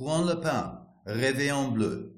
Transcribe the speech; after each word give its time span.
Juan 0.00 0.24
Le 0.24 0.36
Pen, 0.36 0.78
Réveillon 1.04 1.74
Bleu. 1.74 2.08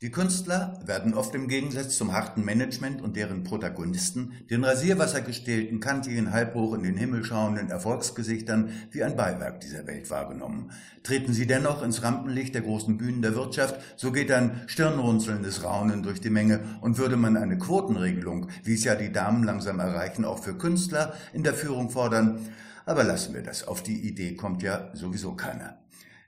Die 0.00 0.12
Künstler 0.12 0.78
werden 0.84 1.12
oft 1.12 1.34
im 1.34 1.48
Gegensatz 1.48 1.96
zum 1.96 2.12
harten 2.12 2.44
Management 2.44 3.02
und 3.02 3.16
deren 3.16 3.42
Protagonisten, 3.42 4.34
den 4.48 4.62
rasierwassergestählten, 4.62 5.80
kantigen, 5.80 6.30
halbhoch 6.30 6.72
in 6.72 6.84
den 6.84 6.96
Himmel 6.96 7.24
schauenden 7.24 7.68
Erfolgsgesichtern 7.68 8.70
wie 8.92 9.02
ein 9.02 9.16
Beiwerk 9.16 9.60
dieser 9.60 9.88
Welt 9.88 10.08
wahrgenommen. 10.08 10.70
Treten 11.02 11.32
sie 11.32 11.48
dennoch 11.48 11.82
ins 11.82 12.04
Rampenlicht 12.04 12.54
der 12.54 12.62
großen 12.62 12.96
Bühnen 12.96 13.22
der 13.22 13.34
Wirtschaft, 13.34 13.80
so 13.96 14.12
geht 14.12 14.30
ein 14.30 14.62
stirnrunzelndes 14.68 15.64
Raunen 15.64 16.04
durch 16.04 16.20
die 16.20 16.30
Menge 16.30 16.60
und 16.80 16.98
würde 16.98 17.16
man 17.16 17.36
eine 17.36 17.58
Quotenregelung, 17.58 18.50
wie 18.62 18.74
es 18.74 18.84
ja 18.84 18.94
die 18.94 19.10
Damen 19.10 19.42
langsam 19.42 19.80
erreichen, 19.80 20.24
auch 20.24 20.38
für 20.38 20.56
Künstler 20.56 21.14
in 21.32 21.42
der 21.42 21.54
Führung 21.54 21.90
fordern. 21.90 22.38
Aber 22.86 23.02
lassen 23.02 23.34
wir 23.34 23.42
das, 23.42 23.66
auf 23.66 23.82
die 23.82 24.00
Idee 24.00 24.36
kommt 24.36 24.62
ja 24.62 24.90
sowieso 24.94 25.34
keiner. 25.34 25.80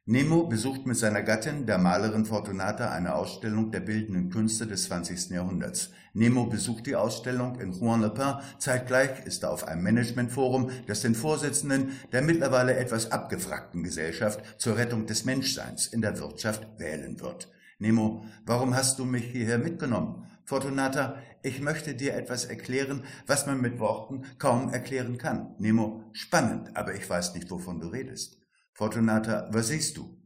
Nemo 0.04 0.48
besucht 0.48 0.84
mit 0.84 0.96
seiner 0.96 1.22
Gattin, 1.22 1.64
der 1.64 1.78
Malerin 1.78 2.24
Fortunata, 2.24 2.90
eine 2.90 3.14
Ausstellung 3.14 3.70
der 3.70 3.78
bildenden 3.78 4.30
Künste 4.30 4.66
des 4.66 4.86
20. 4.86 5.30
Jahrhunderts. 5.30 5.90
Nemo 6.12 6.46
besucht 6.46 6.86
die 6.86 6.96
Ausstellung 6.96 7.60
in 7.60 7.70
Juan 7.70 8.00
Le 8.00 8.10
Pen. 8.10 8.34
Zeitgleich 8.58 9.24
ist 9.26 9.44
er 9.44 9.52
auf 9.52 9.68
einem 9.68 9.84
Managementforum, 9.84 10.70
das 10.88 11.02
den 11.02 11.14
Vorsitzenden 11.14 11.92
der 12.10 12.22
mittlerweile 12.22 12.74
etwas 12.74 13.12
abgewrackten 13.12 13.84
Gesellschaft 13.84 14.60
zur 14.60 14.76
Rettung 14.76 15.06
des 15.06 15.24
Menschseins 15.24 15.86
in 15.86 16.02
der 16.02 16.18
Wirtschaft 16.18 16.66
wählen 16.78 17.20
wird. 17.20 17.48
Nemo, 17.78 18.24
warum 18.44 18.74
hast 18.74 18.98
du 18.98 19.04
mich 19.04 19.26
hierher 19.26 19.58
mitgenommen? 19.58 20.26
Fortunata, 20.44 21.14
ich 21.44 21.60
möchte 21.60 21.94
dir 21.94 22.16
etwas 22.16 22.46
erklären, 22.46 23.04
was 23.28 23.46
man 23.46 23.60
mit 23.60 23.78
Worten 23.78 24.22
kaum 24.40 24.72
erklären 24.72 25.16
kann. 25.16 25.54
Nemo, 25.60 26.02
spannend, 26.12 26.76
aber 26.76 26.92
ich 26.92 27.08
weiß 27.08 27.36
nicht, 27.36 27.48
wovon 27.52 27.78
du 27.78 27.86
redest. 27.86 28.41
Fortunata, 28.74 29.48
was 29.52 29.68
siehst 29.68 29.96
du? 29.96 30.18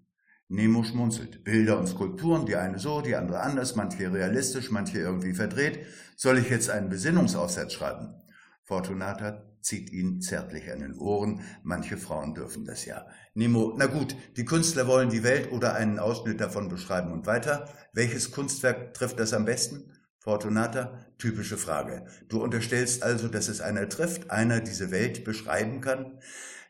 Nemo 0.48 0.84
schmunzelt. 0.84 1.42
Bilder 1.42 1.78
und 1.78 1.88
Skulpturen, 1.88 2.46
die 2.46 2.56
eine 2.56 2.78
so, 2.78 3.00
die 3.00 3.16
andere 3.16 3.40
anders, 3.40 3.74
manche 3.74 4.12
realistisch, 4.12 4.70
manche 4.70 4.98
irgendwie 4.98 5.34
verdreht. 5.34 5.86
Soll 6.16 6.38
ich 6.38 6.48
jetzt 6.50 6.70
einen 6.70 6.88
Besinnungsaufsatz 6.88 7.72
schreiben? 7.72 8.14
Fortunata 8.62 9.42
zieht 9.60 9.90
ihn 9.90 10.20
zärtlich 10.20 10.70
an 10.70 10.80
den 10.80 10.96
Ohren. 10.96 11.40
Manche 11.64 11.96
Frauen 11.96 12.34
dürfen 12.34 12.64
das 12.64 12.84
ja. 12.84 13.06
Nemo, 13.34 13.74
na 13.76 13.86
gut, 13.86 14.16
die 14.36 14.44
Künstler 14.44 14.86
wollen 14.86 15.10
die 15.10 15.24
Welt 15.24 15.50
oder 15.50 15.74
einen 15.74 15.98
Ausschnitt 15.98 16.40
davon 16.40 16.68
beschreiben 16.68 17.10
und 17.10 17.26
weiter. 17.26 17.68
Welches 17.92 18.30
Kunstwerk 18.30 18.94
trifft 18.94 19.18
das 19.18 19.32
am 19.32 19.44
besten? 19.44 19.92
Fortunata, 20.20 21.06
typische 21.18 21.56
Frage. 21.56 22.06
Du 22.28 22.42
unterstellst 22.42 23.02
also, 23.02 23.28
dass 23.28 23.48
es 23.48 23.60
einer 23.60 23.88
trifft, 23.88 24.30
einer 24.30 24.60
diese 24.60 24.90
Welt 24.90 25.24
beschreiben 25.24 25.80
kann? 25.80 26.18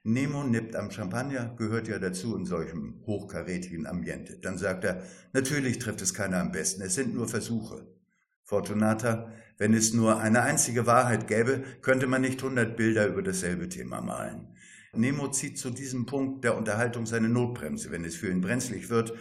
Nemo 0.08 0.44
nippt 0.44 0.76
am 0.76 0.92
Champagner, 0.92 1.52
gehört 1.58 1.88
ja 1.88 1.98
dazu 1.98 2.36
in 2.36 2.46
solchem 2.46 3.02
hochkarätigen 3.06 3.88
Ambiente. 3.88 4.38
Dann 4.38 4.56
sagt 4.56 4.84
er, 4.84 5.02
natürlich 5.32 5.80
trifft 5.80 6.00
es 6.00 6.14
keiner 6.14 6.38
am 6.38 6.52
besten, 6.52 6.82
es 6.82 6.94
sind 6.94 7.12
nur 7.12 7.26
Versuche. 7.26 7.88
Fortunata, 8.44 9.32
wenn 9.58 9.74
es 9.74 9.94
nur 9.94 10.20
eine 10.20 10.42
einzige 10.42 10.86
Wahrheit 10.86 11.26
gäbe, 11.26 11.64
könnte 11.82 12.06
man 12.06 12.20
nicht 12.20 12.40
hundert 12.40 12.76
Bilder 12.76 13.08
über 13.08 13.20
dasselbe 13.20 13.68
Thema 13.68 14.00
malen. 14.00 14.54
Nemo 14.94 15.26
zieht 15.26 15.58
zu 15.58 15.70
diesem 15.70 16.06
Punkt 16.06 16.44
der 16.44 16.56
Unterhaltung 16.56 17.04
seine 17.04 17.28
Notbremse, 17.28 17.90
wenn 17.90 18.04
es 18.04 18.14
für 18.14 18.30
ihn 18.30 18.42
brenzlig 18.42 18.90
wird, 18.90 19.12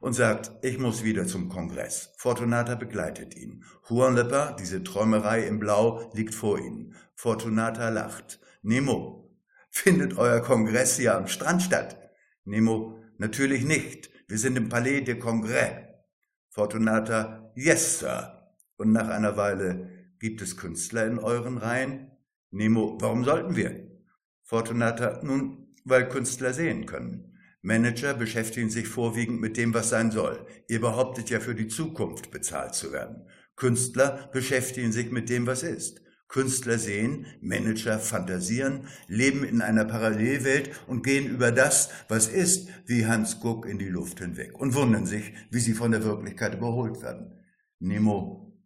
und 0.00 0.14
sagt, 0.14 0.52
ich 0.62 0.78
muss 0.78 1.04
wieder 1.04 1.26
zum 1.26 1.50
Kongress. 1.50 2.14
Fortunata 2.16 2.76
begleitet 2.76 3.36
ihn. 3.36 3.62
Juan 3.90 4.14
Lepper, 4.14 4.56
diese 4.58 4.82
Träumerei 4.82 5.46
im 5.46 5.58
Blau, 5.58 6.10
liegt 6.14 6.34
vor 6.34 6.58
ihnen. 6.58 6.94
Fortunata 7.14 7.90
lacht. 7.90 8.40
Nemo, 8.62 9.19
Findet 9.70 10.18
euer 10.18 10.40
Kongress 10.40 10.96
hier 10.96 11.16
am 11.16 11.28
Strand 11.28 11.62
statt? 11.62 11.96
Nemo, 12.44 13.02
natürlich 13.18 13.64
nicht. 13.64 14.10
Wir 14.28 14.36
sind 14.36 14.56
im 14.56 14.68
Palais 14.68 15.02
de 15.02 15.14
Congrès. 15.14 15.86
Fortunata, 16.48 17.52
yes, 17.54 18.00
Sir. 18.00 18.52
Und 18.76 18.92
nach 18.92 19.08
einer 19.08 19.36
Weile, 19.36 19.88
gibt 20.18 20.42
es 20.42 20.56
Künstler 20.56 21.06
in 21.06 21.18
euren 21.18 21.56
Reihen? 21.56 22.10
Nemo, 22.50 22.98
warum 23.00 23.24
sollten 23.24 23.56
wir? 23.56 23.88
Fortunata, 24.42 25.20
nun, 25.22 25.74
weil 25.84 26.08
Künstler 26.08 26.52
sehen 26.52 26.86
können. 26.86 27.38
Manager 27.62 28.14
beschäftigen 28.14 28.70
sich 28.70 28.88
vorwiegend 28.88 29.40
mit 29.40 29.56
dem, 29.56 29.72
was 29.74 29.90
sein 29.90 30.10
soll. 30.10 30.46
Ihr 30.66 30.80
behauptet 30.80 31.30
ja 31.30 31.40
für 31.40 31.54
die 31.54 31.68
Zukunft 31.68 32.30
bezahlt 32.30 32.74
zu 32.74 32.92
werden. 32.92 33.28
Künstler 33.54 34.30
beschäftigen 34.32 34.92
sich 34.92 35.10
mit 35.10 35.28
dem, 35.28 35.46
was 35.46 35.62
ist. 35.62 36.00
Künstler 36.30 36.78
sehen, 36.78 37.26
Manager 37.40 37.98
fantasieren, 37.98 38.86
leben 39.08 39.42
in 39.42 39.60
einer 39.60 39.84
Parallelwelt 39.84 40.70
und 40.86 41.02
gehen 41.02 41.28
über 41.28 41.50
das, 41.50 41.90
was 42.08 42.28
ist, 42.28 42.68
wie 42.86 43.06
Hans 43.06 43.40
Guck 43.40 43.66
in 43.66 43.78
die 43.78 43.88
Luft 43.88 44.20
hinweg 44.20 44.54
und 44.54 44.74
wundern 44.74 45.06
sich, 45.06 45.34
wie 45.50 45.58
sie 45.58 45.74
von 45.74 45.90
der 45.90 46.04
Wirklichkeit 46.04 46.54
überholt 46.54 47.02
werden. 47.02 47.32
Nemo, 47.80 48.56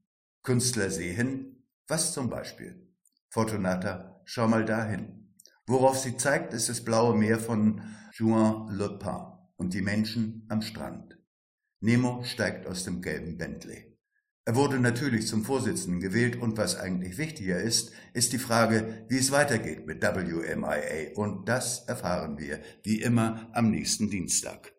Künstler 0.43 0.91
sehen, 0.91 1.67
was 1.89 2.13
zum 2.13 2.29
Beispiel? 2.29 2.87
Fortunata, 3.31 4.21
schau 4.27 4.47
mal 4.47 4.67
dahin. 4.67 5.35
Worauf 5.67 5.99
sie 5.99 6.19
zeigt, 6.19 6.53
ist 6.53 6.69
das 6.69 6.85
blaue 6.85 7.17
Meer 7.17 7.39
von 7.39 7.81
Juan 8.13 8.77
Le 8.77 8.99
Pen 8.99 9.23
und 9.57 9.73
die 9.73 9.81
Menschen 9.81 10.47
am 10.51 10.61
Strand. 10.61 11.19
Nemo 11.81 12.23
steigt 12.25 12.67
aus 12.67 12.85
dem 12.85 13.01
gelben 13.01 13.39
Bentley. 13.39 13.94
Er 14.47 14.57
wurde 14.57 14.79
natürlich 14.79 15.27
zum 15.27 15.43
Vorsitzenden 15.43 16.01
gewählt 16.01 16.37
und 16.37 16.59
was 16.59 16.77
eigentlich 16.77 17.17
wichtiger 17.17 17.59
ist, 17.63 17.93
ist 18.13 18.35
die 18.35 18.39
Frage, 18.39 19.07
wie 19.09 19.17
es 19.17 19.33
weitergeht 19.33 19.87
mit 19.87 20.03
WMIA 20.03 21.15
und 21.15 21.49
das 21.49 21.85
erfahren 21.89 22.37
wir 22.37 22.61
wie 22.83 23.01
immer 23.01 23.49
am 23.55 23.71
nächsten 23.71 24.11
Dienstag. 24.11 24.74